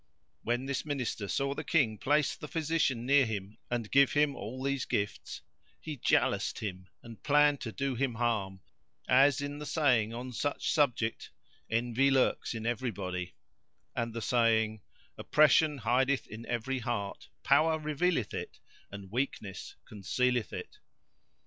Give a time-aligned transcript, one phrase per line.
[0.41, 4.63] When this Minister saw the King place the physician near him and give him all
[4.63, 5.43] these gifts,
[5.79, 8.61] he jaloused him and planned to do him a harm,
[9.07, 11.29] as in the saying on such subject,
[11.69, 13.35] "Envy lurks in every body;"
[13.95, 14.81] and the saying,
[15.19, 18.57] "Oppression hideth in every heart: power revealeth it
[18.89, 20.79] and weakness concealeth it."